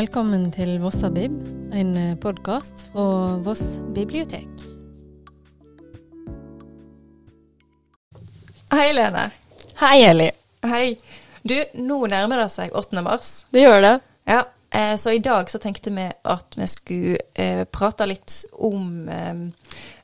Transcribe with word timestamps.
Velkommen 0.00 0.46
til 0.48 0.78
Vossabib, 0.80 1.34
en 1.76 1.90
podkast 2.22 2.86
fra 2.88 3.34
Voss 3.44 3.82
bibliotek. 3.92 4.62
Hei, 8.72 8.86
Lene. 8.96 9.26
Hei, 9.82 9.98
Eli. 10.06 10.30
Hei. 10.64 10.86
Du, 11.44 11.52
nå 11.84 11.98
nærmer 12.08 12.40
det 12.40 12.48
seg 12.54 12.72
8. 12.72 13.02
mars. 13.04 13.28
Det 13.52 13.66
gjør 13.66 13.84
det. 13.84 13.92
Ja, 14.30 14.40
eh, 14.72 14.94
så 14.96 15.12
i 15.12 15.20
dag 15.20 15.52
så 15.52 15.60
tenkte 15.60 15.92
vi 15.92 16.08
at 16.08 16.56
vi 16.56 16.70
skulle 16.72 17.20
eh, 17.34 17.66
prate 17.68 18.08
litt 18.08 18.38
om 18.56 19.04
eh, 19.04 19.44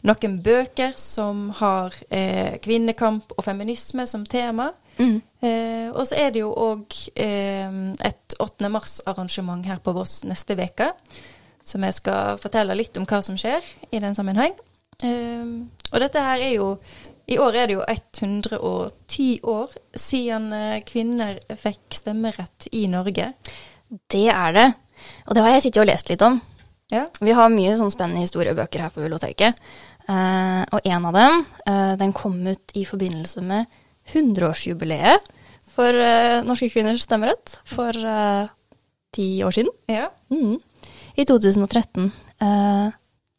noen 0.04 0.38
bøker 0.44 0.92
som 1.00 1.46
har 1.62 1.96
eh, 2.10 2.58
kvinnekamp 2.60 3.32
og 3.38 3.48
feminisme 3.48 4.04
som 4.12 4.28
tema. 4.28 4.74
Mm. 4.98 5.16
Eh, 5.44 5.88
og 5.92 6.06
så 6.08 6.18
er 6.20 6.30
det 6.32 6.42
jo 6.42 6.52
òg 6.52 6.96
eh, 7.14 7.74
et 8.06 8.36
8. 8.40 8.70
mars-arrangement 8.72 9.66
her 9.68 9.82
på 9.84 9.94
Voss 9.96 10.22
neste 10.28 10.56
uke. 10.58 10.92
Som 11.66 11.82
jeg 11.82 11.98
skal 11.98 12.38
fortelle 12.38 12.76
litt 12.78 12.96
om 12.96 13.06
hva 13.08 13.20
som 13.24 13.38
skjer 13.38 13.64
i 13.90 14.00
den 14.02 14.14
sammenheng. 14.16 14.54
Eh, 15.02 15.44
og 15.92 16.00
dette 16.02 16.22
her 16.24 16.40
er 16.40 16.56
jo 16.56 16.70
I 17.26 17.36
år 17.42 17.56
er 17.58 17.66
det 17.66 17.74
jo 17.74 17.82
110 17.82 19.40
år 19.50 19.72
siden 19.98 20.52
eh, 20.54 20.82
kvinner 20.86 21.40
fikk 21.58 21.96
stemmerett 21.98 22.68
i 22.72 22.86
Norge. 22.86 23.32
Det 23.88 24.28
er 24.30 24.52
det. 24.54 24.68
Og 25.26 25.34
det 25.34 25.42
har 25.42 25.56
jeg 25.56 25.66
sittet 25.66 25.82
og 25.82 25.90
lest 25.90 26.12
litt 26.12 26.22
om. 26.22 26.38
Ja. 26.94 27.08
Vi 27.18 27.34
har 27.34 27.50
mye 27.50 27.74
sånn 27.78 27.90
spennende 27.90 28.22
historiebøker 28.22 28.84
her 28.84 28.94
på 28.94 29.02
biblioteket. 29.02 29.58
Eh, 30.06 30.62
og 30.70 30.86
en 30.86 31.08
av 31.08 31.16
dem, 31.18 31.44
eh, 31.66 31.96
den 31.98 32.12
kom 32.12 32.38
ut 32.46 32.70
i 32.74 32.84
forbindelse 32.86 33.42
med 33.42 33.66
100-årsjubileet 34.12 35.32
for 35.76 35.92
uh, 35.92 36.44
norske 36.46 36.70
kvinners 36.72 37.04
stemmerett 37.04 37.58
for 37.68 37.92
ti 37.96 38.52
ti 39.16 39.44
år 39.44 39.54
siden. 39.54 39.72
ja. 39.88 40.10
Mm. 40.30 40.58
I 41.16 41.24
2013. 41.24 42.10
Uh, 42.42 42.90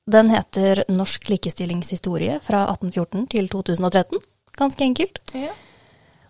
den 0.08 0.30
heter 0.32 0.84
Norsk 0.90 1.30
likestillingshistorie 1.30 2.40
fra 2.42 2.64
1814 2.72 3.28
til 3.34 3.50
2013. 3.52 4.22
Ganske 4.58 4.84
enkelt. 4.84 5.20
ja. 5.34 5.54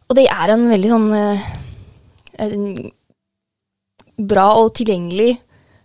Og 0.07 0.15
det 0.15 0.23
er 0.31 0.53
en 0.53 0.69
veldig 0.71 0.89
sånn 0.89 1.07
eh, 1.11 1.47
en 2.39 2.61
bra 4.17 4.45
og 4.55 4.69
tilgjengelig, 4.79 5.33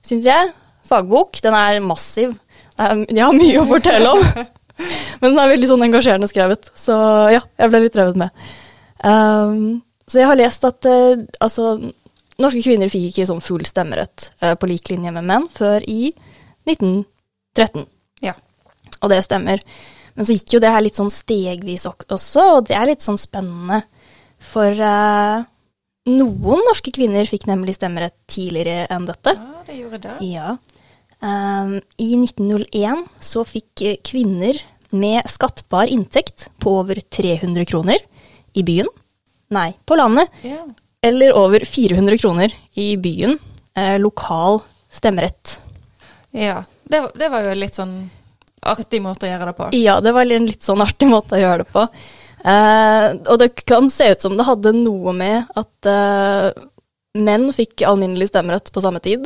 syns 0.07 0.29
jeg, 0.31 0.53
fagbok. 0.87 1.41
Den 1.43 1.57
er 1.59 1.81
massiv. 1.83 2.37
Det 2.79 2.87
er, 2.87 3.03
de 3.11 3.25
har 3.25 3.35
mye 3.35 3.65
å 3.65 3.67
fortelle 3.67 4.13
om. 4.15 4.23
Men 5.23 5.33
den 5.33 5.41
er 5.43 5.53
veldig 5.53 5.71
sånn 5.71 5.87
engasjerende 5.87 6.29
skrevet. 6.31 6.69
Så 6.79 6.97
ja, 7.33 7.43
jeg 7.61 7.73
ble 7.73 7.83
litt 7.85 7.99
revet 7.99 8.19
med. 8.21 8.45
Um, 9.03 9.83
så 10.09 10.21
jeg 10.23 10.31
har 10.31 10.39
lest 10.39 10.67
at 10.67 10.89
uh, 10.91 11.23
altså, 11.43 11.75
norske 12.43 12.63
kvinner 12.65 12.91
fikk 12.93 13.11
ikke 13.11 13.29
sånn 13.31 13.43
full 13.45 13.65
stemmerett 13.69 14.31
uh, 14.43 14.55
på 14.59 14.71
lik 14.71 14.93
linje 14.93 15.15
med 15.15 15.27
menn 15.29 15.49
før 15.53 15.85
i 15.89 16.13
1913. 16.69 17.87
Ja. 18.25 18.37
Og 19.01 19.13
det 19.13 19.23
stemmer. 19.27 19.63
Men 20.15 20.29
så 20.29 20.37
gikk 20.37 20.57
jo 20.57 20.63
det 20.63 20.73
her 20.75 20.85
litt 20.85 20.99
sånn 20.99 21.13
stegvis 21.13 21.87
også, 21.89 22.45
og 22.59 22.69
det 22.69 22.77
er 22.77 22.91
litt 22.91 23.05
sånn 23.05 23.21
spennende. 23.21 23.81
For 24.43 24.75
uh, 24.75 25.47
noen 26.11 26.65
norske 26.67 26.93
kvinner 26.95 27.29
fikk 27.31 27.47
nemlig 27.51 27.77
stemmerett 27.79 28.17
tidligere 28.31 28.89
enn 28.93 29.07
dette. 29.09 29.37
ja, 29.39 29.65
det 29.69 29.79
gjorde 29.79 30.03
det. 30.03 30.17
Ja. 30.27 30.57
Um, 31.23 31.77
I 32.03 32.09
1901 32.19 33.05
så 33.23 33.45
fikk 33.47 33.83
eh, 33.87 33.97
kvinner 34.03 34.59
med 34.91 35.23
skattbar 35.31 35.87
inntekt 35.87 36.49
på 36.61 36.73
over 36.81 36.99
300 37.15 37.65
kroner 37.71 38.01
i 38.59 38.65
byen, 38.67 38.89
nei, 39.55 39.71
på 39.87 39.97
landet, 39.97 40.29
Yeah. 40.43 40.67
eller 41.03 41.33
over 41.39 41.63
400 41.65 42.19
kroner 42.19 42.53
i 42.75 42.97
byen, 43.01 43.39
eh, 43.79 43.99
lokal 44.03 44.61
stemmerett. 44.91 45.61
ja. 46.33 46.65
Det, 46.93 46.99
det 47.17 47.29
var 47.33 47.45
jo 47.47 47.53
en 47.55 47.61
litt 47.63 47.77
sånn 47.79 47.93
artig 48.69 48.99
måte 49.01 49.25
å 49.25 49.31
gjøre 49.31 49.47
det 49.49 49.57
på. 49.57 49.69
Ja, 49.79 49.95
det 50.05 50.11
var 50.13 50.27
en 50.29 50.45
litt 50.51 50.67
sånn 50.67 50.83
artig 50.85 51.07
måte 51.09 51.39
å 51.39 51.41
gjøre 51.41 51.63
det 51.63 51.71
på. 51.73 51.87
Eh, 52.45 53.07
og 53.33 53.39
det 53.41 53.49
kan 53.65 53.89
se 53.89 54.11
ut 54.13 54.21
som 54.21 54.35
det 54.37 54.45
hadde 54.45 54.75
noe 54.77 55.15
med 55.17 55.47
at 55.57 55.89
eh, 55.89 56.51
menn 57.17 57.47
fikk 57.55 57.87
alminnelig 57.89 58.29
stemmerett 58.29 58.69
på 58.75 58.83
samme 58.85 59.01
tid. 59.01 59.25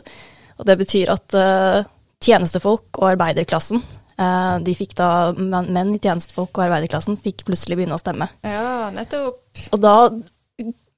Og 0.57 0.67
det 0.69 0.79
betyr 0.81 1.13
at 1.13 1.37
uh, 1.37 1.87
tjenestefolk 2.25 3.01
og 3.01 3.11
arbeiderklassen, 3.13 3.83
uh, 4.17 4.57
de 4.65 4.77
fikk 4.79 4.97
da, 4.99 5.33
men- 5.37 5.71
menn 5.75 5.95
i 5.97 6.01
tjenestefolk 6.01 6.53
og 6.57 6.65
arbeiderklassen 6.69 7.19
fikk 7.21 7.45
plutselig 7.49 7.79
begynne 7.79 7.99
å 7.99 8.03
stemme. 8.03 8.31
Ja, 8.47 8.89
nettopp. 8.95 9.43
Og 9.73 9.83
da 9.83 9.97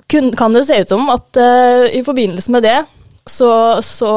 kun, 0.08 0.30
kan 0.38 0.54
det 0.54 0.66
se 0.69 0.78
ut 0.82 0.94
som 0.94 1.10
at 1.14 1.41
uh, 1.42 1.88
i 1.91 2.04
forbindelse 2.06 2.54
med 2.54 2.66
det, 2.69 2.78
så, 3.28 3.50
så, 3.84 4.12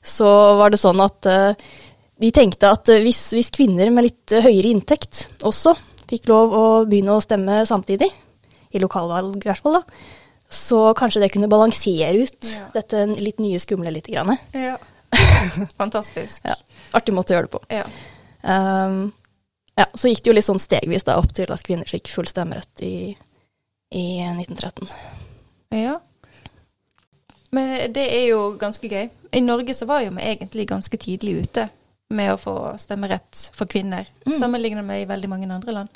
så 0.00 0.30
var 0.56 0.72
det 0.72 0.80
sånn 0.80 1.02
at 1.04 1.26
de 2.18 2.30
tenkte 2.32 2.70
at 2.72 2.88
hvis, 3.04 3.26
hvis 3.36 3.50
kvinner 3.52 3.90
med 3.92 4.06
litt 4.06 4.32
høyere 4.32 4.70
inntekt 4.72 5.26
også 5.44 5.74
fikk 6.08 6.30
lov 6.30 6.54
å 6.56 6.64
begynne 6.88 7.18
å 7.18 7.20
stemme 7.20 7.60
samtidig, 7.68 8.08
i 8.72 8.80
lokalvalg 8.80 9.36
i 9.36 9.48
hvert 9.50 9.60
fall, 9.64 9.78
da, 9.82 10.16
så 10.50 10.94
kanskje 10.96 11.20
det 11.20 11.32
kunne 11.34 11.48
balansere 11.50 12.14
ut 12.24 12.46
Ja. 12.56 12.68
dette 12.74 13.06
litt 13.20 13.38
nye 13.38 13.58
skumle 13.60 13.90
lite 13.92 14.12
grann. 14.12 14.36
Ja. 14.52 14.78
Fantastisk. 15.80 16.42
Ja, 16.44 16.54
artig 16.96 17.14
måte 17.16 17.32
å 17.34 17.38
gjøre 17.38 17.48
det 17.48 17.54
på. 17.54 17.62
Ja. 17.72 17.84
Um, 18.42 19.12
ja, 19.78 19.86
så 19.94 20.08
gikk 20.10 20.22
det 20.24 20.30
jo 20.30 20.36
litt 20.36 20.46
sånn 20.48 20.60
stegvis 20.62 21.04
da 21.06 21.18
opp 21.20 21.32
til 21.36 21.50
at 21.52 21.62
kvinner 21.66 21.88
fikk 21.88 22.08
full 22.12 22.26
stemmerett 22.28 22.82
i, 22.84 23.16
i 23.94 24.04
1913. 24.24 24.88
Ja. 25.76 25.98
Men 27.50 27.92
det 27.92 28.04
er 28.12 28.26
jo 28.30 28.40
ganske 28.60 28.88
gøy. 28.90 29.08
I 29.32 29.40
Norge 29.44 29.74
så 29.76 29.86
var 29.88 30.02
jo 30.04 30.10
vi 30.16 30.24
egentlig 30.32 30.66
ganske 30.68 30.98
tidlig 31.00 31.42
ute 31.46 31.68
med 32.12 32.32
å 32.32 32.40
få 32.40 32.54
stemmerett 32.80 33.50
for 33.56 33.68
kvinner, 33.68 34.06
Mm. 34.26 34.32
sammenlignet 34.38 34.84
med 34.84 35.02
i 35.02 35.08
veldig 35.08 35.28
mange 35.28 35.48
andre 35.52 35.72
land. 35.72 35.88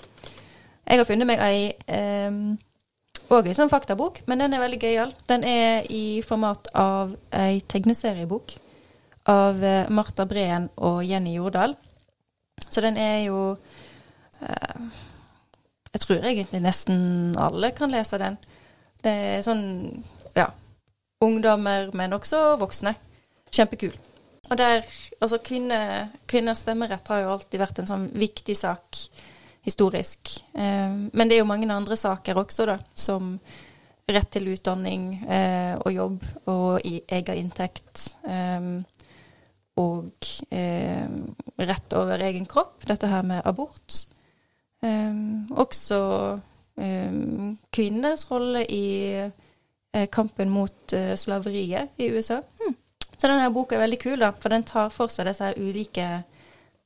Jeg 0.86 0.98
har 0.98 1.04
funnet 1.08 1.26
meg 1.26 1.40
ei 1.40 2.26
um, 2.28 2.58
òg 3.32 3.48
ei 3.48 3.56
sånn 3.56 3.70
faktabok, 3.70 4.22
men 4.26 4.42
den 4.42 4.54
er 4.54 4.62
veldig 4.62 4.80
gøyal. 4.82 5.14
Den 5.30 5.44
er 5.46 5.86
i 5.92 6.20
format 6.26 6.68
av 6.78 7.14
ei 7.36 7.62
tegneseriebok 7.70 8.56
av 9.30 9.62
eh, 9.64 9.88
Marta 9.90 10.26
Breen 10.26 10.68
og 10.82 11.02
Jenny 11.06 11.36
Jordal. 11.36 11.76
Så 12.68 12.82
den 12.84 12.98
er 13.00 13.24
jo 13.26 13.56
eh, 14.40 14.84
Jeg 15.92 16.04
tror 16.04 16.24
egentlig 16.24 16.62
nesten 16.64 17.34
alle 17.38 17.72
kan 17.76 17.92
lese 17.92 18.18
den. 18.20 18.38
Det 19.02 19.12
er 19.12 19.42
sånn, 19.44 19.64
ja, 20.36 20.48
ungdommer, 21.20 21.90
men 21.92 22.16
også 22.16 22.56
voksne. 22.60 22.94
Kjempekul. 23.52 23.92
Og 24.48 24.56
der, 24.56 24.86
altså 25.20 25.38
kvinne, 25.44 26.08
kvinners 26.28 26.62
stemmerett 26.64 27.08
har 27.12 27.22
jo 27.22 27.34
alltid 27.34 27.60
vært 27.60 27.82
en 27.82 27.90
sånn 27.90 28.06
viktig 28.16 28.56
sak 28.56 29.02
historisk. 29.62 30.44
Eh, 30.54 30.94
men 31.12 31.28
det 31.28 31.36
er 31.36 31.42
jo 31.42 31.48
mange 31.50 31.70
andre 31.72 31.96
saker 31.96 32.40
også, 32.42 32.66
da, 32.68 32.78
som 32.94 33.36
rett 34.12 34.30
til 34.34 34.50
utdanning 34.52 35.12
eh, 35.24 35.74
og 35.78 35.92
jobb 35.94 36.24
og 36.50 36.86
i 36.88 36.98
egen 37.18 37.44
inntekt. 37.44 38.16
Eh, 38.26 38.72
og 39.80 40.26
rett 40.52 41.94
over 41.96 42.20
egen 42.26 42.44
kropp, 42.44 42.82
dette 42.84 43.08
her 43.08 43.22
med 43.24 43.40
abort. 43.48 44.02
Også 44.84 46.00
kvinners 47.72 48.26
rolle 48.28 48.66
i 48.68 48.84
kampen 50.12 50.52
mot 50.52 50.94
slaveriet 51.16 51.96
i 51.96 52.10
USA. 52.12 52.42
Så 53.16 53.30
denne 53.30 53.48
boka 53.54 53.78
er 53.78 53.86
veldig 53.86 54.00
kul, 54.02 54.18
da, 54.20 54.34
for 54.36 54.52
den 54.52 54.68
tar 54.68 54.92
for 54.92 55.08
seg 55.08 55.30
disse 55.30 55.54
ulike 55.56 56.10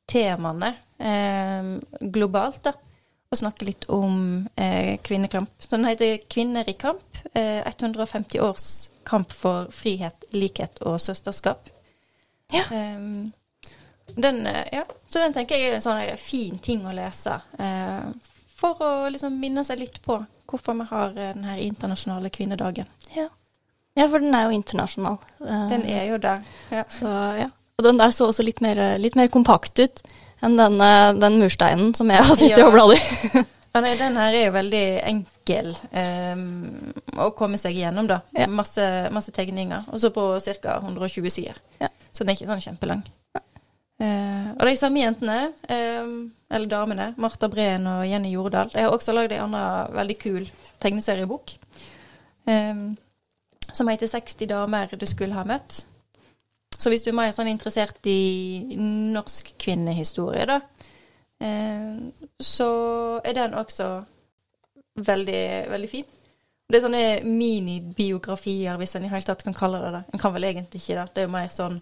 temaene 0.06 0.74
eh, 0.98 1.70
globalt, 2.00 2.62
da. 2.64 2.72
Og 3.30 3.38
snakke 3.40 3.66
litt 3.66 3.88
om 3.90 4.46
eh, 4.54 4.98
kvinnekamp. 5.02 5.50
Så 5.58 5.72
den 5.74 5.84
heter 5.84 6.18
'Kvinner 6.30 6.68
i 6.68 6.76
kamp'. 6.78 7.22
Eh, 7.34 7.66
150 7.66 8.40
års 8.40 8.90
kamp 9.04 9.32
for 9.32 9.66
frihet, 9.70 10.24
likhet 10.30 10.78
og 10.82 11.00
søsterskap. 11.00 11.68
Ja. 12.52 12.62
Um, 12.70 13.32
den, 14.14 14.46
eh, 14.46 14.64
ja. 14.72 14.84
Så 15.08 15.18
den 15.18 15.32
tenker 15.32 15.58
jeg 15.58 15.70
er 15.70 15.74
en 15.74 15.82
sånn 15.82 16.16
fin 16.18 16.58
ting 16.58 16.86
å 16.86 16.94
lese. 16.94 17.40
eh, 17.58 18.06
for 18.56 18.78
å 18.80 19.10
liksom 19.10 19.40
minne 19.40 19.64
seg 19.64 19.78
litt 19.78 19.98
på 20.02 20.24
hvorfor 20.46 20.74
vi 20.78 20.86
har 20.88 21.12
den 21.12 21.44
her 21.44 21.58
internasjonale 21.58 22.30
kvinnedagen. 22.30 22.86
Ja. 23.14 23.28
ja, 23.94 24.08
for 24.08 24.18
den 24.18 24.34
er 24.34 24.46
jo 24.46 24.54
internasjonal. 24.56 25.18
Den 25.40 25.84
er 25.84 26.04
jo 26.08 26.16
der. 26.18 26.42
Ja. 26.70 26.84
Så, 26.88 27.10
ja. 27.36 27.50
Og 27.76 27.84
den 27.84 27.98
der 28.00 28.12
så 28.14 28.30
også 28.30 28.44
litt 28.46 28.62
mer, 28.64 28.78
litt 28.96 29.16
mer 29.18 29.28
kompakt 29.28 29.76
ut 29.82 29.98
enn 30.44 30.54
den, 30.56 30.78
den 31.20 31.34
mursteinen 31.40 31.90
som 31.96 32.08
jeg 32.12 32.24
har 32.24 32.38
sittet 32.38 32.62
Ja. 32.62 32.68
og 32.70 32.72
bladd 32.76 32.96
i. 32.96 33.44
Ja, 33.76 33.82
nei, 33.84 33.90
den 34.00 34.14
her 34.16 34.32
er 34.32 34.46
jo 34.46 34.52
veldig 34.54 34.84
enkel 35.04 35.66
um, 35.92 36.44
å 37.20 37.26
komme 37.36 37.58
seg 37.60 37.74
igjennom, 37.76 38.06
da. 38.08 38.22
Ja. 38.32 38.46
Masse, 38.48 38.80
masse 39.12 39.34
tegninger. 39.36 39.82
Og 39.92 40.00
så 40.00 40.08
på 40.14 40.22
ca. 40.62 40.78
120 40.80 41.28
sider. 41.34 41.58
Ja. 41.82 41.90
Så 42.08 42.24
den 42.24 42.32
er 42.32 42.38
ikke 42.38 42.48
sånn 42.48 42.62
kjempelang. 42.64 43.02
Uh, 43.36 44.54
og 44.56 44.62
de 44.64 44.72
samme 44.80 45.02
jentene, 45.02 45.36
um, 45.68 46.14
eller 46.48 46.70
damene, 46.72 47.10
Marta 47.20 47.50
Breen 47.52 47.84
og 47.98 48.06
Jenny 48.08 48.32
Jordal, 48.32 48.72
de 48.72 48.86
har 48.86 48.96
også 48.96 49.12
lagd 49.12 49.36
ei 49.36 49.42
anna 49.44 49.66
veldig 49.92 50.16
kul 50.24 50.48
tegneseriebok. 50.80 51.58
um, 52.48 52.86
som 53.76 53.92
heter 53.92 54.08
60 54.08 54.48
damer 54.56 54.96
du 54.96 55.04
skulle 55.04 55.36
ha 55.36 55.44
møtt. 55.44 55.82
Så 56.76 56.92
hvis 56.92 57.04
du 57.04 57.10
er 57.10 57.16
mer 57.16 57.32
sånn 57.34 57.50
interessert 57.50 58.06
i 58.10 58.76
norsk 59.14 59.54
kvinnehistorie, 59.62 60.44
da, 60.48 60.60
eh, 61.40 61.96
så 62.40 62.68
er 63.24 63.38
den 63.38 63.56
også 63.56 63.88
veldig, 65.06 65.46
veldig 65.72 65.90
fin. 65.90 66.06
Det 66.66 66.78
er 66.78 66.82
sånne 66.82 67.04
minibiografier, 67.22 68.76
hvis 68.80 68.96
en 68.98 69.06
i 69.06 69.10
hele 69.12 69.26
tatt 69.26 69.44
kan 69.46 69.54
kalle 69.54 69.80
det 69.84 69.92
det. 69.94 70.02
En 70.12 70.22
kan 70.22 70.34
vel 70.34 70.48
egentlig 70.48 70.82
ikke 70.82 70.98
det. 70.98 71.06
Det 71.14 71.22
er 71.22 71.28
jo 71.28 71.34
mer 71.36 71.52
sånn 71.54 71.78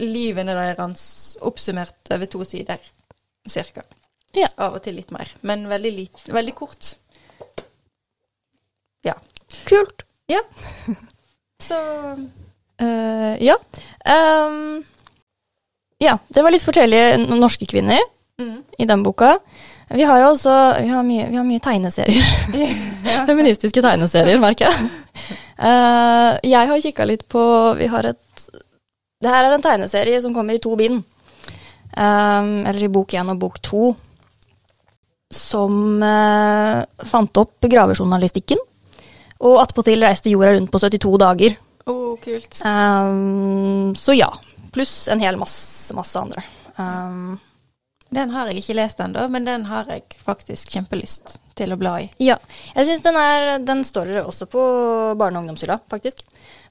livene 0.00 0.54
deres 0.54 1.04
oppsummert 1.46 2.10
over 2.14 2.30
to 2.30 2.42
sider, 2.46 2.82
cirka. 3.46 3.84
Ja. 4.34 4.48
Av 4.62 4.76
og 4.78 4.82
til 4.84 4.98
litt 4.98 5.10
mer, 5.14 5.30
men 5.46 5.68
veldig, 5.70 5.92
litt, 5.94 6.20
veldig 6.30 6.54
kort. 6.58 6.92
Ja. 9.06 9.16
Kult. 9.66 10.04
Ja. 10.30 10.42
Så 11.60 11.78
Eh, 12.80 13.44
ja. 13.44 13.56
Um, 14.04 14.84
ja, 16.00 16.16
det 16.28 16.42
var 16.42 16.54
litt 16.54 16.64
forskjellige 16.64 17.18
norske 17.36 17.68
kvinner 17.68 18.00
mm. 18.40 18.56
i 18.80 18.88
den 18.88 19.02
boka. 19.04 19.36
Vi 19.90 20.06
har 20.06 20.20
jo 20.22 20.30
også 20.30 20.54
vi 20.80 20.88
har 20.88 21.04
mye, 21.04 21.26
vi 21.28 21.36
har 21.36 21.46
mye 21.46 21.62
tegneserier. 21.62 22.26
ja. 23.04 23.24
Feministiske 23.28 23.82
tegneserier, 23.84 24.40
merker 24.40 24.70
jeg. 24.70 24.90
Uh, 25.60 26.38
jeg 26.46 26.70
har 26.70 26.80
kikka 26.80 27.04
litt 27.04 27.26
på 27.28 27.40
Vi 27.76 27.90
har 27.92 28.06
et 28.08 28.44
Det 29.20 29.28
her 29.28 29.44
er 29.44 29.52
en 29.52 29.64
tegneserie 29.64 30.22
som 30.24 30.32
kommer 30.32 30.56
i 30.56 30.62
to 30.62 30.72
bind. 30.78 31.02
Um, 31.90 32.62
eller 32.64 32.86
i 32.86 32.92
bok 32.92 33.12
én 33.12 33.28
og 33.28 33.42
bok 33.42 33.58
to. 33.60 33.90
Som 35.34 36.00
uh, 36.00 36.80
fant 37.04 37.42
opp 37.42 37.68
gravejournalistikken. 37.68 38.62
Og 39.44 39.60
attpåtil 39.60 40.00
reiste 40.06 40.32
jorda 40.32 40.54
rundt 40.54 40.72
på 40.72 40.80
72 40.80 41.18
dager. 41.20 41.58
Å, 41.90 42.16
kult. 42.22 42.60
Um, 42.64 43.94
så 43.98 44.14
ja. 44.16 44.30
Pluss 44.72 45.08
en 45.10 45.20
hel 45.22 45.36
masse, 45.40 45.90
masse 45.98 46.14
andre. 46.20 46.42
Um, 46.78 47.38
Den 48.10 48.30
har 48.34 48.48
jeg 48.50 48.60
ikke 48.62 48.74
lest 48.78 48.98
ennå, 49.02 49.24
men 49.30 49.44
den 49.46 49.64
har 49.70 49.86
jeg 49.90 50.02
faktisk 50.26 50.70
kjempelyst 50.74 51.36
til 51.58 51.70
å 51.74 51.76
bla 51.78 51.96
i. 52.02 52.08
ja. 52.22 52.36
Jeg 52.74 52.86
syns 52.88 53.02
den 53.04 53.16
er 53.20 53.58
Den 53.66 53.82
står 53.86 54.08
også 54.24 54.46
på 54.50 54.62
barne- 55.18 55.38
og 55.38 55.44
ungdomshylla, 55.44 55.76
faktisk. 55.90 56.22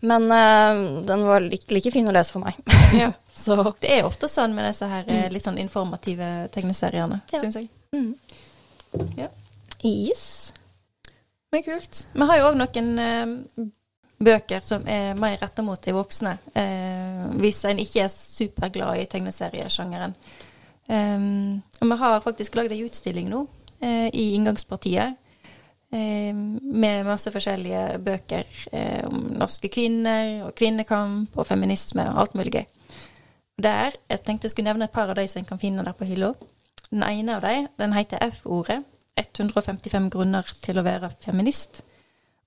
Men 0.02 0.26
uh, 0.32 1.02
den 1.08 1.24
var 1.28 1.44
like, 1.44 1.68
like 1.76 1.92
fin 1.92 2.08
å 2.08 2.16
lese 2.16 2.32
for 2.36 2.44
meg. 2.44 2.56
Ja. 2.96 3.12
så 3.44 3.56
Det 3.80 3.92
er 4.00 4.08
ofte 4.08 4.28
sånn 4.32 4.56
med 4.56 4.68
disse 4.72 4.88
her 4.88 5.04
eh, 5.08 5.28
litt 5.32 5.44
sånn 5.48 5.60
informative 5.60 6.48
tegneseriene, 6.56 7.22
Ja. 7.32 7.40
syns 7.44 7.56
jeg. 7.60 7.70
mm. 7.96 8.14
Ja. 9.20 9.28
Yes. 9.84 10.52
Men 11.52 11.64
kult. 11.64 12.06
Vi 12.14 12.26
har 12.32 12.38
jo 12.42 12.48
òg 12.52 12.58
noen 12.60 12.90
eh, 13.00 13.68
bøker 14.20 14.64
som 14.66 14.86
er 14.88 15.16
mer 15.20 15.38
retta 15.40 15.64
mot 15.64 15.82
de 15.82 15.94
voksne, 15.96 16.36
eh, 16.54 17.26
hvis 17.40 17.64
en 17.70 17.80
ikke 17.80 18.04
er 18.04 18.12
superglad 18.12 19.00
i 19.00 19.08
tegneseriesjangeren. 19.12 20.16
Um, 20.90 21.62
og 21.82 21.88
vi 21.92 21.96
har 22.02 22.22
faktisk 22.26 22.56
lagd 22.58 22.74
ei 22.74 22.82
utstilling 22.82 23.28
nå 23.30 23.44
eh, 23.82 24.08
i 24.10 24.32
inngangspartiet. 24.34 25.18
eh, 25.94 26.34
med 26.34 27.06
masse 27.06 27.32
forskjellige 27.32 28.00
bøker 28.06 28.46
eh, 28.72 29.06
om 29.06 29.28
norske 29.38 29.70
kvinner 29.70 30.48
og 30.48 30.56
kvinnekamp 30.56 31.38
og 31.38 31.48
feminisme 31.48 32.06
og 32.10 32.20
alt 32.22 32.36
mulig 32.36 32.54
gøy. 32.54 32.66
Der, 33.62 33.92
Jeg 34.10 34.24
tenkte 34.24 34.46
jeg 34.46 34.52
skulle 34.52 34.70
nevne 34.70 34.86
et 34.86 34.92
par 34.92 35.10
av 35.10 35.16
de 35.16 35.28
som 35.28 35.40
en 35.40 35.46
kan 35.46 35.60
finne 35.60 35.84
der 35.84 35.94
på 35.94 36.06
hylla. 36.06 36.34
Den 36.90 37.04
ene 37.04 37.36
av 37.36 37.42
dem 37.42 37.68
den 37.78 37.94
heter 37.94 38.18
F-ordet. 38.22 38.84
155 39.18 40.10
grunner 40.10 40.48
til 40.62 40.80
å 40.80 40.84
være 40.84 41.10
feminist. 41.22 41.84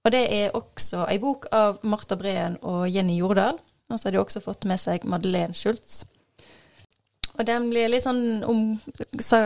Og 0.02 0.12
det 0.14 0.22
er 0.34 0.56
også 0.58 1.04
ei 1.10 1.18
bok 1.22 1.46
av 1.54 1.78
Marta 1.86 2.16
Breen 2.18 2.56
og 2.62 2.88
Jenny 2.90 3.20
Jordal. 3.20 3.60
Og 3.92 4.00
så 4.00 4.08
har 4.08 4.16
de 4.16 4.22
også 4.22 4.42
fått 4.42 4.66
med 4.66 4.80
seg 4.80 5.04
Madeleine 5.06 5.54
Schultz. 5.54 6.02
Og 7.32 7.46
den 7.48 7.70
blir 7.70 7.88
litt 7.88 8.04
sånn 8.04 8.42
om, 8.44 8.74
så, 9.20 9.38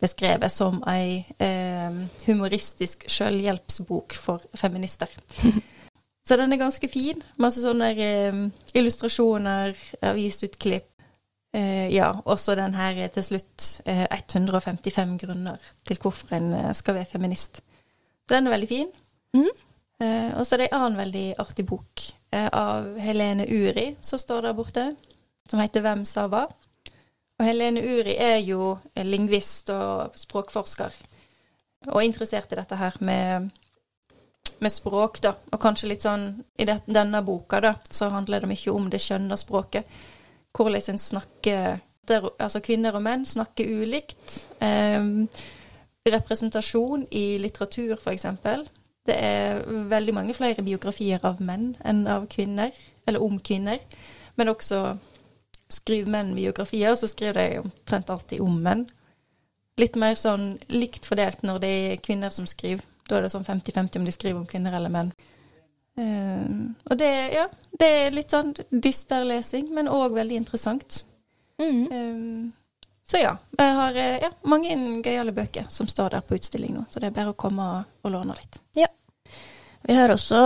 beskrevet 0.00 0.52
som 0.52 0.82
ei 0.88 1.24
eh, 1.40 2.02
humoristisk 2.26 3.06
selvhjelpsbok 3.08 4.16
for 4.18 4.44
feminister. 4.58 5.12
så 6.26 6.36
den 6.36 6.52
er 6.52 6.60
ganske 6.60 6.90
fin. 6.92 7.22
Masse 7.40 7.64
sånne 7.64 7.92
eh, 7.94 8.42
illustrasjoner, 8.76 9.76
avisutklipp. 10.10 10.90
Eh, 11.56 11.88
ja, 11.94 12.12
også 12.28 12.58
den 12.58 12.76
her 12.76 12.98
er 13.06 13.08
til 13.12 13.24
slutt 13.24 13.68
eh, 13.88 14.04
155 14.12 15.16
grunner 15.22 15.56
til 15.88 15.96
hvorfor 16.02 16.36
en 16.36 16.52
eh, 16.52 16.74
skal 16.76 16.98
være 16.98 17.08
feminist. 17.14 17.62
Den 18.28 18.46
er 18.46 18.58
veldig 18.58 18.68
fin. 18.68 18.92
Mhm. 19.34 19.67
Eh, 19.98 20.30
og 20.38 20.46
så 20.46 20.54
er 20.54 20.62
det 20.62 20.68
en 20.70 20.78
annen 20.78 20.98
veldig 21.00 21.26
artig 21.42 21.64
bok 21.66 22.04
eh, 22.30 22.46
av 22.46 22.92
Helene 23.02 23.48
Uri 23.50 23.88
som 24.00 24.20
står 24.20 24.46
der 24.46 24.54
borte, 24.54 24.84
som 25.50 25.58
heter 25.58 25.82
Hvem 25.82 26.04
sa 26.06 26.28
hva? 26.30 26.44
Og 27.38 27.46
Helene 27.46 27.82
Uri 27.82 28.14
er 28.18 28.38
jo 28.42 28.76
lingvist 28.94 29.70
og 29.74 30.14
språkforsker, 30.18 30.94
og 31.90 32.02
interessert 32.02 32.52
i 32.52 32.58
dette 32.58 32.78
her 32.78 32.96
med, 33.06 33.50
med 34.58 34.74
språk, 34.74 35.20
da. 35.22 35.36
Og 35.52 35.60
kanskje 35.62 35.92
litt 35.92 36.06
sånn 36.06 36.32
I 36.58 36.66
det, 36.66 36.80
denne 36.90 37.22
boka, 37.26 37.60
da, 37.62 37.76
så 37.90 38.10
handler 38.14 38.42
det 38.42 38.50
mye 38.50 38.74
om 38.74 38.88
det 38.90 39.02
skjønne 39.02 39.38
språket. 39.38 40.00
Hvordan 40.54 40.94
en 40.94 41.04
snakker 41.10 41.84
Altså 42.08 42.62
kvinner 42.64 42.96
og 42.96 43.02
menn 43.04 43.26
snakker 43.28 43.68
ulikt. 43.68 44.46
Eh, 44.64 45.10
representasjon 46.08 47.02
i 47.12 47.36
litteratur, 47.36 47.98
for 48.00 48.14
eksempel. 48.14 48.62
Det 49.08 49.16
er 49.16 49.62
veldig 49.88 50.14
mange 50.14 50.36
flere 50.36 50.64
biografier 50.64 51.22
av 51.24 51.40
menn 51.40 51.72
enn 51.86 52.04
av 52.10 52.26
kvinner, 52.30 52.74
eller 53.08 53.24
om 53.24 53.38
kvinner. 53.40 53.80
Men 54.36 54.52
også 54.52 54.82
skriver 55.72 56.10
menn 56.12 56.34
biografier, 56.36 56.94
så 56.94 57.08
skriver 57.08 57.40
de 57.40 57.62
omtrent 57.62 58.10
alltid 58.12 58.44
om 58.44 58.60
menn. 58.62 58.86
Litt 59.78 59.96
mer 59.96 60.18
sånn 60.18 60.56
likt 60.72 61.06
fordelt 61.06 61.44
når 61.46 61.64
det 61.64 61.72
er 61.78 62.04
kvinner 62.04 62.34
som 62.34 62.46
skriver. 62.50 62.84
Da 63.08 63.18
er 63.18 63.24
det 63.24 63.32
sånn 63.32 63.46
50-50 63.46 64.00
om 64.00 64.06
de 64.06 64.14
skriver 64.14 64.40
om 64.40 64.48
kvinner 64.48 64.76
eller 64.76 64.92
menn. 64.92 65.12
Uh, 65.98 66.70
og 66.90 66.98
det, 67.00 67.10
ja, 67.34 67.48
det 67.80 67.88
er 68.02 68.14
litt 68.14 68.30
sånn 68.34 68.52
dyster 68.70 69.24
lesing, 69.26 69.70
men 69.74 69.90
òg 69.90 70.14
veldig 70.18 70.42
interessant. 70.44 71.02
Mm. 71.58 71.80
Eh, 71.90 72.68
så 73.08 73.18
ja, 73.22 73.32
jeg 73.58 73.74
har 73.74 73.96
eh, 73.98 74.18
ja, 74.22 74.30
mange 74.46 74.76
gøyale 75.02 75.32
bøker 75.34 75.66
som 75.72 75.88
står 75.90 76.14
der 76.14 76.26
på 76.28 76.36
utstilling 76.38 76.76
nå, 76.76 76.84
så 76.92 77.00
det 77.02 77.08
er 77.08 77.16
bare 77.16 77.32
å 77.32 77.38
komme 77.40 77.66
og 78.04 78.12
låne 78.14 78.36
litt. 78.38 78.60
Vi 79.88 79.94
har 79.96 80.12
også 80.12 80.38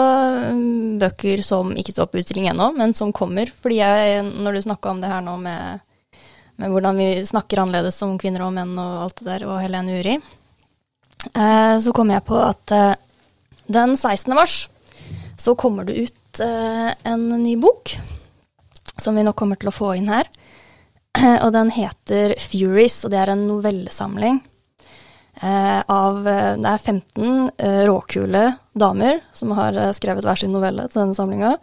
mm, 0.55 0.99
bøker 1.02 1.40
som 1.43 1.73
ikke 1.75 1.90
står 1.90 2.12
på 2.12 2.21
utstilling 2.21 2.45
ennå, 2.52 2.69
men 2.76 2.93
som 2.95 3.11
kommer. 3.11 3.49
Fordi 3.50 3.81
jeg, 3.81 4.21
når 4.23 4.55
du 4.55 4.61
snakka 4.62 4.93
om 4.93 5.00
det 5.02 5.11
her 5.11 5.25
nå 5.26 5.35
med, 5.43 5.81
med 6.62 6.71
hvordan 6.71 7.00
vi 7.00 7.09
snakker 7.26 7.64
annerledes 7.64 7.99
som 7.99 8.14
kvinner 8.23 8.45
og 8.47 8.52
menn 8.55 8.76
og 8.78 9.00
alt 9.09 9.19
det 9.19 9.26
der, 9.26 9.47
og 9.50 9.59
Helene 9.59 9.97
Uri, 9.99 10.14
eh, 11.26 11.75
så 11.83 11.95
kom 11.97 12.14
jeg 12.14 12.23
på 12.28 12.38
at 12.38 12.76
eh, 12.76 12.95
den 13.66 13.97
16. 13.97 14.31
mars 14.31 14.55
så 15.43 15.57
kommer 15.59 15.90
det 15.90 15.99
ut 16.07 16.45
eh, 16.47 16.95
en 17.11 17.26
ny 17.43 17.57
bok 17.59 17.97
som 18.95 19.19
vi 19.19 19.26
nok 19.26 19.40
kommer 19.43 19.59
til 19.59 19.73
å 19.73 19.75
få 19.75 19.97
inn 19.99 20.12
her. 20.12 20.31
Og 21.45 21.50
den 21.59 21.75
heter 21.75 22.38
Furies, 22.38 23.02
og 23.02 23.11
det 23.11 23.19
er 23.25 23.35
en 23.35 23.43
novellesamling 23.50 24.38
av 25.42 26.28
eh, 26.28 26.54
Det 26.61 26.70
er 26.70 26.78
15 26.78 27.50
eh, 27.58 27.82
råkule 27.88 28.44
damer 28.78 29.20
som 29.32 29.50
har 29.56 29.75
eh, 29.75 29.92
skrevet 29.96 30.25
hver 30.26 30.38
sin 30.38 30.52
novelle 30.54 30.87
til 30.88 31.02
denne 31.02 31.16
samlinga. 31.18 31.56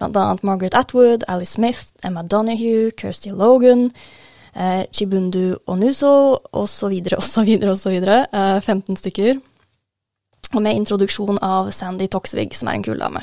Blant 0.00 0.16
annet 0.16 0.44
Margaret 0.46 0.74
Atwood, 0.74 1.26
Alice 1.28 1.52
Smith, 1.58 1.92
Emma 2.02 2.22
Donoghue, 2.22 2.90
Kirsty 2.96 3.30
Logan, 3.30 3.90
eh, 4.54 4.86
Chibundu 4.92 5.58
Onuso 5.66 6.38
osv., 6.52 6.94
osv., 7.18 7.50
osv. 7.74 7.98
Eh, 8.08 8.60
15 8.60 8.96
stykker. 8.96 9.40
Og 10.54 10.62
med 10.62 10.80
introduksjon 10.80 11.38
av 11.44 11.70
Sandy 11.70 12.08
Toksvig, 12.08 12.56
som 12.56 12.68
er 12.68 12.80
en 12.80 12.88
kul 12.88 12.98
dame. 12.98 13.22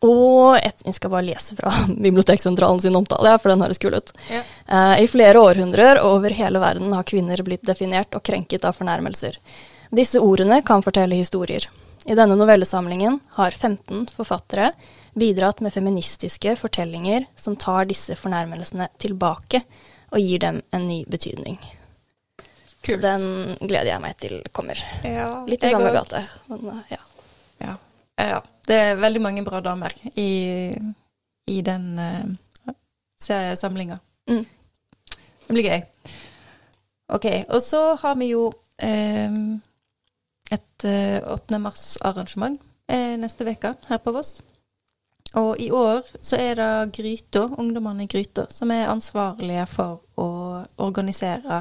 Og 0.00 0.56
et, 0.56 0.78
jeg 0.86 0.96
skal 0.96 1.12
bare 1.12 1.26
lese 1.26 1.56
fra 1.58 1.72
Biblioteksentralen 2.06 2.80
sin 2.80 2.96
omtale, 2.96 3.34
for 3.42 3.52
den 3.52 3.60
høres 3.64 3.80
kul 3.82 3.98
ut. 3.98 4.12
Ja. 4.32 4.40
Eh, 4.66 4.94
I 5.04 5.10
flere 5.12 5.42
århundrer 5.42 6.00
over 6.06 6.32
hele 6.36 6.62
verden 6.62 6.94
har 6.96 7.04
kvinner 7.08 7.42
blitt 7.44 7.66
definert 7.68 8.16
og 8.16 8.24
krenket 8.24 8.64
av 8.64 8.78
fornærmelser. 8.78 9.36
Disse 9.92 10.22
ordene 10.22 10.62
kan 10.64 10.84
fortelle 10.86 11.18
historier. 11.18 11.66
I 12.08 12.16
denne 12.16 12.36
novellesamlingen 12.38 13.18
har 13.36 13.52
15 13.52 14.06
forfattere 14.16 14.70
bidratt 15.20 15.60
med 15.60 15.74
feministiske 15.74 16.54
fortellinger 16.56 17.26
som 17.36 17.58
tar 17.60 17.84
disse 17.90 18.16
fornærmelsene 18.16 18.88
tilbake 19.02 19.60
og 20.10 20.22
gir 20.22 20.40
dem 20.40 20.62
en 20.72 20.86
ny 20.88 21.02
betydning. 21.10 21.58
Kult. 22.80 22.94
Så 22.94 22.96
den 23.02 23.58
gleder 23.60 23.90
jeg 23.92 24.00
meg 24.00 24.16
til 24.22 24.38
kommer. 24.56 24.80
Ja, 25.04 25.44
Litt 25.44 25.66
i 25.66 25.74
samme 25.74 25.92
gate. 25.92 26.22
Men, 26.48 26.64
eh, 26.72 26.94
ja. 26.96 27.02
Ja. 27.60 27.74
Ja. 28.28 28.40
Det 28.70 28.76
er 28.76 29.00
veldig 29.00 29.22
mange 29.22 29.44
bra 29.44 29.60
damer 29.64 29.94
i, 30.14 30.70
i 31.50 31.60
den 31.66 31.98
uh, 31.98 32.74
samlinga. 33.58 33.98
Mm. 34.30 34.44
Det 35.46 35.56
blir 35.56 35.66
gøy. 35.66 35.80
OK. 37.10 37.26
Og 37.48 37.62
så 37.62 37.80
har 37.98 38.14
vi 38.20 38.30
jo 38.30 38.44
eh, 38.78 39.32
et 40.54 40.86
uh, 40.86 41.32
8. 41.34 41.58
mars-arrangement 41.58 42.60
uh, 42.92 43.16
neste 43.18 43.48
uke 43.48 43.74
her 43.88 43.98
på 44.04 44.14
Voss. 44.14 44.38
Og 45.38 45.60
i 45.62 45.70
år 45.70 46.02
så 46.22 46.38
er 46.42 46.54
det 46.58 46.92
Gryta, 46.96 47.44
ungdommene 47.58 48.04
i 48.04 48.10
Gryta, 48.10 48.48
som 48.50 48.70
er 48.74 48.90
ansvarlige 48.90 49.66
for 49.70 50.00
å 50.18 50.30
organisere 50.82 51.60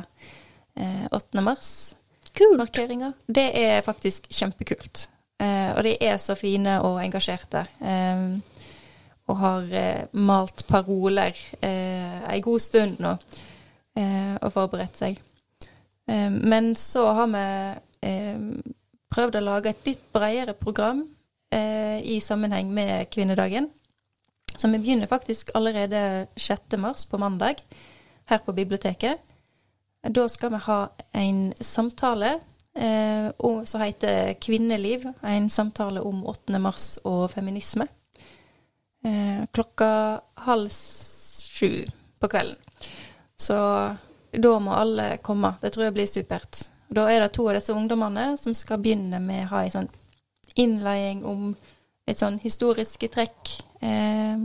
eh, 0.74 1.06
8. 1.12 1.44
mars-markeringa. 1.46 3.12
Det 3.28 3.46
er 3.54 3.86
faktisk 3.86 4.26
kjempekult. 4.34 5.06
Eh, 5.40 5.72
og 5.78 5.84
de 5.88 5.96
er 6.04 6.18
så 6.20 6.36
fine 6.36 6.80
og 6.84 7.00
engasjerte. 7.04 7.66
Eh, 7.80 8.24
og 9.30 9.38
har 9.38 9.74
eh, 9.78 10.06
malt 10.18 10.66
paroler 10.68 11.38
eh, 11.62 12.20
ei 12.34 12.42
god 12.44 12.60
stund 12.64 13.00
nå 13.04 13.16
og 14.00 14.54
forberedt 14.54 14.96
seg. 14.96 15.18
Men 16.08 16.70
så 16.80 17.02
har 17.18 17.26
vi 17.34 18.12
prøvd 19.12 19.36
å 19.36 19.42
lage 19.44 19.74
et 19.74 19.90
litt 19.90 20.06
bredere 20.16 20.54
program 20.56 21.02
i 21.52 22.22
sammenheng 22.24 22.70
med 22.72 23.10
kvinnedagen. 23.12 23.68
Så 24.56 24.70
vi 24.72 24.80
begynner 24.80 25.12
faktisk 25.12 25.52
allerede 25.58 26.30
6. 26.38 26.78
mars, 26.80 27.04
på 27.06 27.20
mandag, 27.20 27.60
her 28.32 28.40
på 28.46 28.56
biblioteket. 28.56 29.20
Da 30.08 30.28
skal 30.32 30.54
vi 30.56 30.64
ha 30.70 30.80
en 31.20 31.54
samtale 31.60 32.38
eh, 32.80 33.30
som 33.66 33.82
heter 33.82 34.34
Kvinneliv. 34.42 35.06
En 35.22 35.50
samtale 35.50 36.02
om 36.02 36.26
8. 36.26 36.60
mars 36.60 36.98
og 37.04 37.30
feminisme. 37.32 37.88
Eh, 39.06 39.46
klokka 39.54 40.22
halv 40.36 40.70
sju 40.70 41.86
på 42.20 42.28
kvelden. 42.28 42.58
Så 43.40 43.56
da 44.32 44.60
må 44.60 44.76
alle 44.76 45.18
komme. 45.24 45.54
Det 45.62 45.72
tror 45.74 45.88
jeg 45.88 45.96
blir 45.96 46.08
supert. 46.08 46.70
Da 46.90 47.06
er 47.12 47.22
det 47.22 47.34
to 47.36 47.48
av 47.48 47.56
disse 47.56 47.74
ungdommene 47.74 48.34
som 48.38 48.56
skal 48.58 48.82
begynne 48.82 49.20
med 49.22 49.46
å 49.46 49.52
ha 49.54 49.64
en 49.64 49.76
sånn 49.76 49.92
innledning 50.60 51.24
om 51.26 51.52
litt 52.10 52.20
sånn 52.20 52.40
historiske 52.42 53.10
trekk 53.14 53.54
eh, 53.86 54.40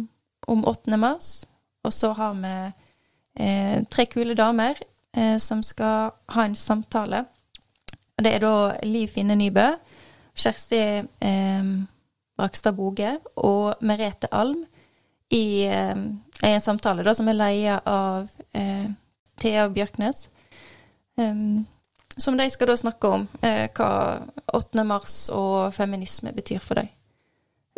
om 0.46 0.64
8. 0.68 0.98
mars. 1.00 1.44
Og 1.84 1.92
så 1.92 2.12
har 2.16 2.36
vi 2.38 2.54
eh, 3.40 3.78
tre 3.90 4.06
kule 4.12 4.36
damer 4.38 4.78
eh, 5.16 5.38
som 5.42 5.62
skal 5.64 6.12
ha 6.36 6.44
en 6.44 6.56
samtale. 6.56 7.24
Det 8.22 8.30
er 8.30 8.42
da 8.44 8.54
Liv 8.86 9.08
Finne 9.10 9.34
Nybø, 9.38 9.66
Kjersti 10.38 10.80
eh, 11.02 11.70
Brakstad 12.38 12.76
Boge 12.76 13.16
og 13.36 13.82
Merete 13.82 14.30
Alm 14.34 14.64
i, 15.30 15.64
eh, 15.66 15.96
en 16.44 16.60
samtale 16.60 17.02
da, 17.06 17.14
som 17.14 17.28
er 17.28 17.38
leia 17.38 17.80
av 17.86 18.28
eh, 18.54 18.90
Thea 19.40 19.68
Bjørknes. 19.68 20.28
Um, 21.16 21.66
som 22.16 22.36
de 22.38 22.46
skal 22.50 22.70
da 22.70 22.76
snakke 22.78 23.10
om 23.10 23.26
eh, 23.42 23.66
hva 23.74 23.90
8. 24.54 24.84
mars 24.86 25.16
og 25.34 25.74
feminisme 25.74 26.32
betyr 26.34 26.62
for 26.62 26.78
dem. 26.78 26.90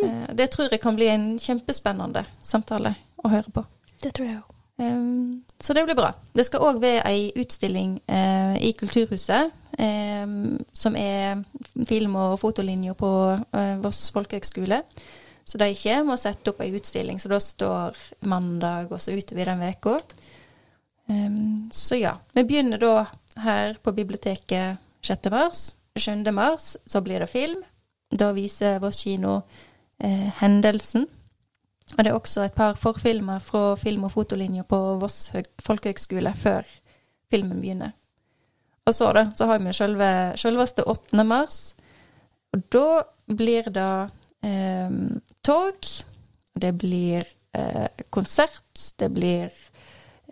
Eh, 0.03 0.35
det 0.37 0.51
tror 0.53 0.69
jeg 0.69 0.81
kan 0.81 0.97
bli 0.97 1.09
en 1.09 1.25
kjempespennende 1.41 2.25
samtale 2.45 2.93
å 3.17 3.33
høre 3.33 3.53
på. 3.53 3.65
Det 4.03 4.13
tror 4.13 4.29
jeg 4.29 4.37
òg. 4.37 4.53
Um, 4.77 5.41
så 5.59 5.73
det 5.73 5.87
blir 5.87 5.97
bra. 5.97 6.11
Det 6.37 6.45
skal 6.45 6.61
òg 6.61 6.81
være 6.81 7.01
ei 7.09 7.31
utstilling 7.33 7.97
eh, 8.05 8.57
i 8.61 8.75
Kulturhuset, 8.77 9.49
eh, 9.49 9.66
som 9.77 10.95
er 10.97 11.43
film- 11.85 12.15
og 12.17 12.39
fotolinja 12.41 12.95
på 12.97 13.11
eh, 13.53 13.75
Voss 13.83 14.11
folkehøgskole. 14.15 14.81
Så 15.47 15.59
de 15.61 15.69
kommer 15.79 16.17
og 16.17 16.19
setter 16.19 16.51
opp 16.51 16.63
ei 16.65 16.73
utstilling, 16.75 17.19
så 17.21 17.29
da 17.31 17.39
står 17.39 17.99
mandag 18.27 18.91
og 18.91 18.99
så 18.99 19.15
utover 19.15 19.47
den 19.47 19.61
veka. 19.63 19.93
Um, 21.07 21.69
så 21.71 21.95
ja. 21.95 22.17
Vi 22.35 22.43
begynner 22.43 22.81
da 22.81 23.05
her 23.39 23.77
på 23.79 23.93
biblioteket 23.95 24.81
6. 25.07 25.29
mars. 25.31 25.61
7. 25.95 26.31
mars 26.35 26.75
så 26.85 27.01
blir 27.01 27.23
det 27.23 27.29
film. 27.31 27.61
Da 28.11 28.33
viser 28.35 28.81
Voss 28.83 29.03
kino 29.03 29.37
eh, 30.03 30.27
Hendelsen. 30.41 31.07
Og 31.95 32.03
det 32.03 32.11
er 32.11 32.17
også 32.17 32.43
et 32.43 32.57
par 32.57 32.75
forfilmer 32.75 33.39
fra 33.39 33.75
film- 33.79 34.03
og 34.03 34.11
fotolinja 34.11 34.63
på 34.67 34.81
Voss 34.99 35.31
folkehøgskole 35.63 36.33
før 36.35 36.67
filmen 37.31 37.61
begynner. 37.61 37.95
Og 38.87 38.95
så 38.95 39.11
da, 39.13 39.25
så 39.35 39.45
har 39.49 39.59
vi 39.59 39.73
selve, 39.75 40.09
selveste 40.39 40.85
8. 40.87 41.23
mars. 41.27 41.75
Og 42.55 42.63
da 42.71 43.01
blir 43.27 43.67
det 43.75 44.09
eh, 44.47 44.91
tog. 45.43 45.89
Det 46.55 46.73
blir 46.79 47.25
eh, 47.53 47.87
konsert. 48.09 48.93
Det 48.99 49.09
blir 49.11 49.51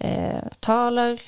eh, 0.02 0.46
taler. 0.62 1.20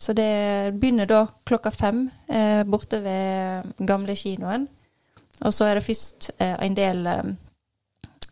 Så 0.00 0.14
det 0.16 0.72
begynner 0.80 1.06
da 1.10 1.24
klokka 1.44 1.70
fem 1.70 2.06
eh, 2.28 2.62
borte 2.64 3.02
ved 3.04 3.74
gamle 3.86 4.14
kinoen. 4.16 4.68
Og 5.40 5.52
så 5.54 5.66
er 5.66 5.76
det 5.76 5.84
først 5.84 6.30
eh, 6.38 6.56
en 6.64 6.76
del 6.76 7.06
eh, 7.06 7.30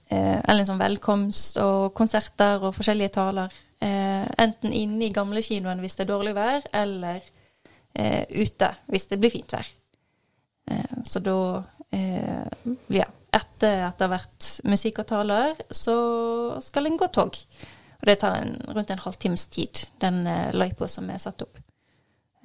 Eller 0.08 0.64
sånn 0.64 0.80
velkomst 0.80 1.58
og 1.60 1.92
konserter 1.92 2.62
og 2.62 2.72
forskjellige 2.78 3.12
taler. 3.18 3.52
Enten 3.78 4.72
inne 4.72 5.04
i 5.04 5.12
gamle 5.12 5.42
kinoen 5.44 5.82
hvis 5.82 5.98
det 5.98 6.06
er 6.06 6.08
dårlig 6.08 6.32
vær, 6.34 6.64
eller 6.74 7.20
eh, 7.98 8.24
ute 8.30 8.70
hvis 8.88 9.08
det 9.10 9.18
blir 9.20 9.34
fint 9.34 9.52
vær. 9.52 9.68
Eh, 10.70 10.98
så 11.04 11.22
da 11.24 11.38
Ja. 12.88 13.06
Etter 13.32 13.82
at 13.84 13.98
det 13.98 14.06
har 14.06 14.14
vært 14.14 14.46
musikk 14.64 15.02
og 15.02 15.06
taler, 15.10 15.58
så 15.74 15.94
skal 16.64 16.88
en 16.88 16.96
gå 17.00 17.08
tog. 17.12 17.36
Og 17.98 18.06
det 18.08 18.18
tar 18.22 18.38
en, 18.40 18.54
rundt 18.72 18.90
en 18.94 19.02
halvtimes 19.02 19.46
tid, 19.52 19.82
den 20.00 20.22
eh, 20.26 20.52
løypa 20.56 20.88
som 20.88 21.08
er 21.12 21.20
satt 21.22 21.42
opp. 21.44 21.58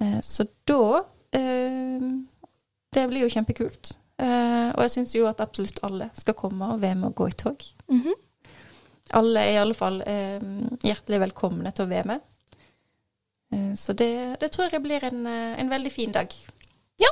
Eh, 0.02 0.18
så 0.20 0.44
da 0.68 1.00
eh, 1.32 2.04
Det 2.94 3.06
blir 3.10 3.24
jo 3.24 3.30
kjempekult. 3.32 3.94
Eh, 4.22 4.68
og 4.74 4.82
jeg 4.84 4.92
syns 4.92 5.14
jo 5.16 5.24
at 5.26 5.40
absolutt 5.42 5.80
alle 5.86 6.10
skal 6.14 6.36
komme 6.38 6.68
og 6.74 6.82
være 6.84 6.98
med 7.00 7.10
å 7.10 7.16
gå 7.16 7.30
i 7.32 7.38
tog. 7.38 7.64
Mhm. 7.90 8.20
Alle 9.14 9.40
er 9.44 9.52
i 9.52 9.60
alle 9.60 9.74
fall 9.76 9.98
eh, 10.08 10.40
hjertelig 10.82 11.18
velkomne 11.26 11.72
til 11.74 11.84
å 11.84 11.90
være 11.90 12.08
med. 12.08 12.22
Eh, 13.74 13.78
så 13.78 13.92
det, 13.92 14.36
det 14.40 14.52
tror 14.54 14.70
jeg 14.70 14.82
blir 14.84 15.04
en, 15.04 15.26
eh, 15.26 15.58
en 15.60 15.72
veldig 15.72 15.92
fin 15.92 16.14
dag. 16.14 16.30
Ja. 17.02 17.10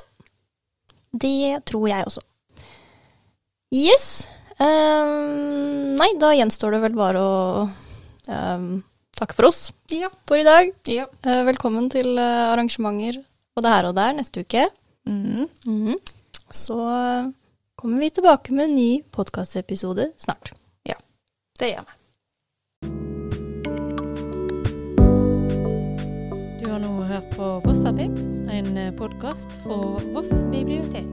Det 1.12 1.64
tror 1.68 1.88
jeg 1.90 2.06
også. 2.06 2.22
Yes. 3.72 4.28
Um, 4.62 5.96
nei, 5.98 6.12
da 6.20 6.32
gjenstår 6.36 6.76
det 6.76 6.82
vel 6.84 6.96
bare 6.96 7.20
å 7.24 7.36
um, 8.28 8.66
takke 9.16 9.34
for 9.34 9.48
oss 9.48 9.72
Ja. 9.90 10.10
for 10.28 10.38
i 10.38 10.44
dag. 10.46 10.70
ja. 10.86 11.06
Uh, 11.24 11.42
velkommen 11.48 11.88
til 11.90 12.14
arrangementer 12.20 12.52
arrangementer 13.16 13.24
både 13.56 13.72
her 13.72 13.88
og 13.88 13.96
der 13.96 14.12
neste 14.16 14.44
uke. 14.44 14.68
Mm. 15.08 15.48
Mhm. 15.66 15.96
Så 16.52 16.76
eh, 16.76 17.30
kommer 17.80 17.98
vi 17.98 18.10
tilbake 18.10 18.52
med 18.52 18.64
en 18.68 18.74
ny 18.76 19.02
podkastepisode 19.10 20.12
snart. 20.20 20.52
Ja, 20.84 20.98
Det 21.58 21.72
gjør 21.72 21.88
vi. 21.88 23.11
På 27.42 27.60
Vossabib, 27.64 28.18
en 28.50 28.96
podkast 28.96 29.58
fra 29.64 29.98
Voss 30.14 30.30
bibliotek. 30.52 31.08